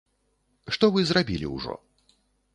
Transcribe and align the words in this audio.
Што 0.77 0.89
вы 0.95 1.05
зрабілі 1.11 1.53
ўжо? 1.55 1.79